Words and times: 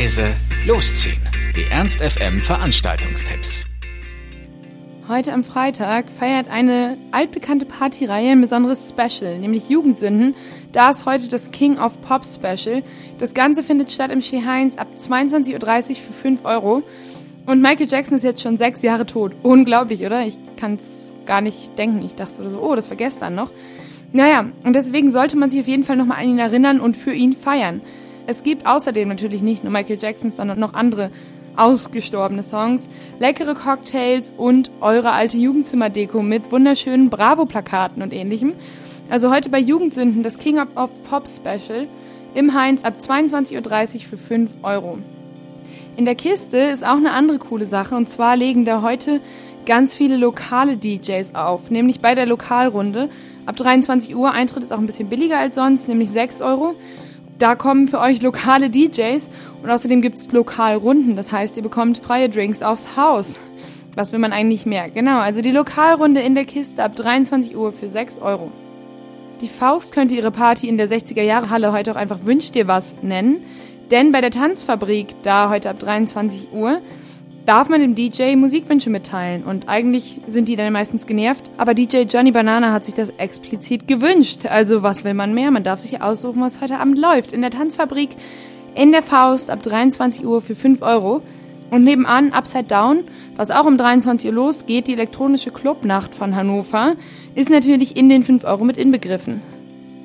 leise, 0.00 0.34
losziehen. 0.66 1.20
Die 1.54 1.70
Ernst 1.70 2.00
FM 2.00 2.40
Veranstaltungstipps. 2.40 3.66
Heute 5.08 5.30
am 5.34 5.44
Freitag 5.44 6.06
feiert 6.08 6.48
eine 6.48 6.96
altbekannte 7.10 7.66
Partyreihe 7.66 8.30
ein 8.30 8.40
besonderes 8.40 8.88
Special, 8.88 9.38
nämlich 9.38 9.68
Jugendsünden. 9.68 10.34
Da 10.72 10.88
ist 10.88 11.04
heute 11.04 11.28
das 11.28 11.50
King 11.50 11.78
of 11.78 12.00
Pop 12.00 12.24
Special. 12.24 12.82
Das 13.18 13.34
Ganze 13.34 13.62
findet 13.62 13.92
statt 13.92 14.10
im 14.10 14.22
She 14.22 14.42
Heinz 14.42 14.78
ab 14.78 14.88
22.30 14.98 15.90
Uhr 15.90 15.96
für 15.96 16.12
5 16.14 16.44
Euro. 16.46 16.82
Und 17.44 17.60
Michael 17.60 17.88
Jackson 17.90 18.16
ist 18.16 18.24
jetzt 18.24 18.40
schon 18.40 18.56
sechs 18.56 18.80
Jahre 18.80 19.04
tot. 19.04 19.32
Unglaublich, 19.42 20.06
oder? 20.06 20.24
Ich 20.24 20.38
kann 20.56 20.76
es 20.76 21.12
gar 21.26 21.42
nicht 21.42 21.76
denken. 21.76 22.02
Ich 22.06 22.14
dachte 22.14 22.48
so, 22.48 22.58
oh, 22.58 22.74
das 22.74 22.88
war 22.88 22.96
gestern 22.96 23.34
noch. 23.34 23.50
Naja, 24.12 24.46
und 24.64 24.74
deswegen 24.74 25.10
sollte 25.10 25.36
man 25.36 25.50
sich 25.50 25.60
auf 25.60 25.68
jeden 25.68 25.84
Fall 25.84 25.96
nochmal 25.96 26.22
an 26.22 26.28
ihn 26.30 26.38
erinnern 26.38 26.80
und 26.80 26.96
für 26.96 27.12
ihn 27.12 27.34
feiern. 27.34 27.82
Es 28.30 28.44
gibt 28.44 28.64
außerdem 28.64 29.08
natürlich 29.08 29.42
nicht 29.42 29.64
nur 29.64 29.72
Michael 29.72 29.98
Jackson, 30.00 30.30
sondern 30.30 30.60
noch 30.60 30.72
andere 30.72 31.10
ausgestorbene 31.56 32.44
Songs, 32.44 32.88
leckere 33.18 33.56
Cocktails 33.56 34.32
und 34.36 34.70
eure 34.80 35.10
alte 35.10 35.36
Jugendzimmerdeko 35.36 36.22
mit 36.22 36.52
wunderschönen 36.52 37.10
Bravo-Plakaten 37.10 38.04
und 38.04 38.12
ähnlichem. 38.12 38.52
Also 39.10 39.34
heute 39.34 39.48
bei 39.48 39.58
Jugendsünden 39.58 40.22
das 40.22 40.38
King 40.38 40.60
of 40.60 40.90
Pop 41.10 41.26
Special 41.26 41.88
im 42.32 42.54
Heinz 42.54 42.84
ab 42.84 42.98
22.30 43.00 43.96
Uhr 43.96 44.00
für 44.02 44.16
5 44.16 44.50
Euro. 44.62 44.98
In 45.96 46.04
der 46.04 46.14
Kiste 46.14 46.56
ist 46.56 46.86
auch 46.86 46.98
eine 46.98 47.10
andere 47.10 47.38
coole 47.38 47.66
Sache 47.66 47.96
und 47.96 48.08
zwar 48.08 48.36
legen 48.36 48.64
da 48.64 48.80
heute 48.82 49.20
ganz 49.66 49.92
viele 49.92 50.16
lokale 50.16 50.76
DJs 50.76 51.34
auf, 51.34 51.68
nämlich 51.72 51.98
bei 51.98 52.14
der 52.14 52.26
Lokalrunde. 52.26 53.08
Ab 53.46 53.56
23 53.56 54.14
Uhr 54.14 54.30
Eintritt 54.30 54.62
ist 54.62 54.72
auch 54.72 54.78
ein 54.78 54.86
bisschen 54.86 55.08
billiger 55.08 55.38
als 55.38 55.56
sonst, 55.56 55.88
nämlich 55.88 56.10
6 56.10 56.42
Euro. 56.42 56.76
Da 57.40 57.54
kommen 57.54 57.88
für 57.88 58.00
euch 58.00 58.20
lokale 58.20 58.68
DJs 58.68 59.30
und 59.62 59.70
außerdem 59.70 60.02
gibt 60.02 60.18
es 60.18 60.30
Lokalrunden. 60.30 61.16
Das 61.16 61.32
heißt, 61.32 61.56
ihr 61.56 61.62
bekommt 61.62 61.96
freie 61.96 62.28
Drinks 62.28 62.62
aufs 62.62 62.98
Haus. 62.98 63.40
Was 63.94 64.12
will 64.12 64.18
man 64.18 64.34
eigentlich 64.34 64.66
mehr? 64.66 64.90
Genau, 64.90 65.20
also 65.20 65.40
die 65.40 65.50
Lokalrunde 65.50 66.20
in 66.20 66.34
der 66.34 66.44
Kiste 66.44 66.84
ab 66.84 66.94
23 66.96 67.56
Uhr 67.56 67.72
für 67.72 67.88
6 67.88 68.18
Euro. 68.18 68.52
Die 69.40 69.48
Faust 69.48 69.94
könnte 69.94 70.16
ihre 70.16 70.30
Party 70.30 70.68
in 70.68 70.76
der 70.76 70.90
60er 70.90 71.22
Jahre 71.22 71.48
Halle 71.48 71.72
heute 71.72 71.92
auch 71.92 71.96
einfach 71.96 72.18
Wünsch 72.24 72.50
dir 72.52 72.68
was 72.68 72.96
nennen. 73.00 73.42
Denn 73.90 74.12
bei 74.12 74.20
der 74.20 74.30
Tanzfabrik, 74.30 75.16
da 75.22 75.48
heute 75.48 75.70
ab 75.70 75.78
23 75.78 76.52
Uhr, 76.52 76.82
darf 77.46 77.68
man 77.68 77.80
dem 77.80 77.94
DJ 77.94 78.36
Musikwünsche 78.36 78.90
mitteilen 78.90 79.44
und 79.44 79.68
eigentlich 79.68 80.18
sind 80.28 80.48
die 80.48 80.56
dann 80.56 80.72
meistens 80.72 81.06
genervt, 81.06 81.50
aber 81.56 81.74
DJ 81.74 82.02
Johnny 82.02 82.32
Banana 82.32 82.72
hat 82.72 82.84
sich 82.84 82.94
das 82.94 83.10
explizit 83.10 83.88
gewünscht. 83.88 84.46
Also 84.46 84.82
was 84.82 85.04
will 85.04 85.14
man 85.14 85.34
mehr? 85.34 85.50
Man 85.50 85.64
darf 85.64 85.80
sich 85.80 86.02
aussuchen, 86.02 86.42
was 86.42 86.60
heute 86.60 86.78
Abend 86.78 86.98
läuft. 86.98 87.32
In 87.32 87.40
der 87.40 87.50
Tanzfabrik, 87.50 88.10
in 88.74 88.92
der 88.92 89.02
Faust 89.02 89.50
ab 89.50 89.62
23 89.62 90.24
Uhr 90.24 90.42
für 90.42 90.54
5 90.54 90.82
Euro 90.82 91.22
und 91.70 91.84
nebenan 91.84 92.32
Upside 92.32 92.64
Down, 92.64 93.04
was 93.36 93.50
auch 93.50 93.64
um 93.64 93.76
23 93.76 94.30
Uhr 94.30 94.36
losgeht, 94.36 94.88
die 94.88 94.92
elektronische 94.92 95.50
Clubnacht 95.50 96.14
von 96.14 96.36
Hannover, 96.36 96.94
ist 97.34 97.50
natürlich 97.50 97.96
in 97.96 98.08
den 98.08 98.22
5 98.22 98.44
Euro 98.44 98.64
mit 98.64 98.76
inbegriffen. 98.76 99.40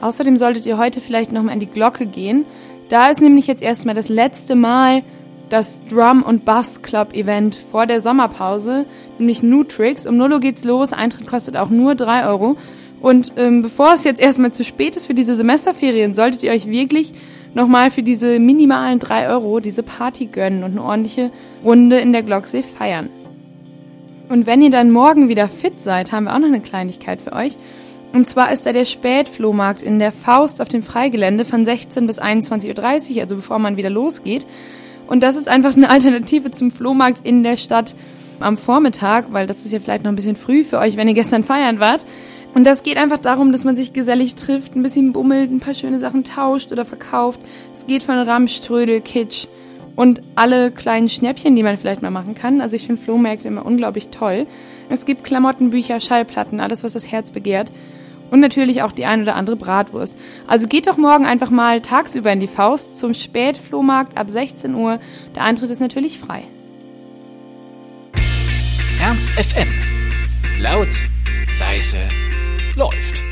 Außerdem 0.00 0.36
solltet 0.36 0.66
ihr 0.66 0.78
heute 0.78 1.00
vielleicht 1.00 1.32
nochmal 1.32 1.54
in 1.54 1.60
die 1.60 1.66
Glocke 1.66 2.06
gehen. 2.06 2.44
Da 2.88 3.10
ist 3.10 3.20
nämlich 3.20 3.46
jetzt 3.46 3.62
erstmal 3.62 3.94
das 3.94 4.08
letzte 4.08 4.54
Mal 4.54 5.02
das 5.48 5.80
Drum 5.88 6.22
und 6.22 6.44
Bass 6.44 6.82
Club 6.82 7.14
Event 7.14 7.60
vor 7.70 7.86
der 7.86 8.00
Sommerpause, 8.00 8.86
nämlich 9.18 9.42
Nutrix. 9.42 10.06
Um 10.06 10.16
0 10.16 10.34
Uhr 10.34 10.40
geht's 10.40 10.64
los. 10.64 10.92
Eintritt 10.92 11.26
kostet 11.26 11.56
auch 11.56 11.70
nur 11.70 11.94
3 11.94 12.26
Euro. 12.26 12.56
Und 13.00 13.32
ähm, 13.36 13.62
bevor 13.62 13.92
es 13.94 14.04
jetzt 14.04 14.20
erstmal 14.20 14.52
zu 14.52 14.64
spät 14.64 14.96
ist 14.96 15.06
für 15.06 15.14
diese 15.14 15.36
Semesterferien, 15.36 16.14
solltet 16.14 16.42
ihr 16.42 16.52
euch 16.52 16.66
wirklich 16.66 17.12
nochmal 17.54 17.90
für 17.90 18.02
diese 18.02 18.38
minimalen 18.38 18.98
3 18.98 19.28
Euro 19.28 19.60
diese 19.60 19.82
Party 19.82 20.26
gönnen 20.26 20.64
und 20.64 20.72
eine 20.72 20.82
ordentliche 20.82 21.30
Runde 21.64 21.98
in 21.98 22.12
der 22.12 22.22
Glocksee 22.22 22.62
feiern. 22.62 23.08
Und 24.28 24.46
wenn 24.46 24.60
ihr 24.60 24.70
dann 24.70 24.90
morgen 24.90 25.28
wieder 25.28 25.48
fit 25.48 25.82
seid, 25.82 26.10
haben 26.10 26.24
wir 26.24 26.34
auch 26.34 26.38
noch 26.38 26.48
eine 26.48 26.60
Kleinigkeit 26.60 27.20
für 27.20 27.32
euch. 27.32 27.56
Und 28.12 28.26
zwar 28.26 28.50
ist 28.50 28.66
da 28.66 28.72
der 28.72 28.84
Spätflohmarkt 28.84 29.82
in 29.82 29.98
der 29.98 30.10
Faust 30.10 30.60
auf 30.60 30.68
dem 30.68 30.82
Freigelände 30.82 31.44
von 31.44 31.64
16 31.64 32.06
bis 32.06 32.20
21.30 32.20 33.14
Uhr, 33.14 33.22
also 33.22 33.36
bevor 33.36 33.58
man 33.58 33.76
wieder 33.76 33.90
losgeht. 33.90 34.46
Und 35.06 35.22
das 35.22 35.36
ist 35.36 35.48
einfach 35.48 35.76
eine 35.76 35.90
Alternative 35.90 36.50
zum 36.50 36.70
Flohmarkt 36.70 37.24
in 37.24 37.42
der 37.42 37.56
Stadt 37.56 37.94
am 38.40 38.58
Vormittag, 38.58 39.32
weil 39.32 39.46
das 39.46 39.64
ist 39.64 39.72
ja 39.72 39.80
vielleicht 39.80 40.04
noch 40.04 40.12
ein 40.12 40.16
bisschen 40.16 40.36
früh 40.36 40.64
für 40.64 40.78
euch, 40.78 40.96
wenn 40.96 41.08
ihr 41.08 41.14
gestern 41.14 41.44
feiern 41.44 41.80
wart. 41.80 42.04
Und 42.54 42.64
das 42.64 42.82
geht 42.82 42.96
einfach 42.96 43.18
darum, 43.18 43.52
dass 43.52 43.64
man 43.64 43.76
sich 43.76 43.92
gesellig 43.92 44.34
trifft, 44.34 44.74
ein 44.76 44.82
bisschen 44.82 45.12
bummelt, 45.12 45.50
ein 45.50 45.60
paar 45.60 45.74
schöne 45.74 45.98
Sachen 45.98 46.24
tauscht 46.24 46.72
oder 46.72 46.84
verkauft. 46.84 47.40
Es 47.74 47.86
geht 47.86 48.02
von 48.02 48.16
Ramströdel, 48.16 49.00
Kitsch 49.00 49.46
und 49.94 50.22
alle 50.36 50.70
kleinen 50.70 51.08
Schnäppchen, 51.08 51.54
die 51.54 51.62
man 51.62 51.76
vielleicht 51.76 52.02
mal 52.02 52.10
machen 52.10 52.34
kann. 52.34 52.60
Also 52.60 52.76
ich 52.76 52.86
finde 52.86 53.02
Flohmärkte 53.02 53.48
immer 53.48 53.66
unglaublich 53.66 54.08
toll. 54.08 54.46
Es 54.88 55.04
gibt 55.04 55.24
Klamotten, 55.24 55.70
Bücher, 55.70 56.00
Schallplatten, 56.00 56.60
alles, 56.60 56.84
was 56.84 56.92
das 56.92 57.10
Herz 57.10 57.30
begehrt. 57.30 57.72
Und 58.30 58.40
natürlich 58.40 58.82
auch 58.82 58.92
die 58.92 59.04
ein 59.06 59.22
oder 59.22 59.36
andere 59.36 59.56
Bratwurst. 59.56 60.16
Also 60.46 60.66
geht 60.66 60.86
doch 60.86 60.96
morgen 60.96 61.26
einfach 61.26 61.50
mal 61.50 61.80
tagsüber 61.80 62.32
in 62.32 62.40
die 62.40 62.48
Faust 62.48 62.96
zum 62.96 63.14
Spätflohmarkt 63.14 64.16
ab 64.16 64.28
16 64.30 64.74
Uhr. 64.74 64.98
Der 65.34 65.44
Eintritt 65.44 65.70
ist 65.70 65.80
natürlich 65.80 66.18
frei. 66.18 66.42
Ernst 69.00 69.28
FM. 69.30 69.68
Laut, 70.60 70.88
leise, 71.60 72.08
läuft. 72.74 73.25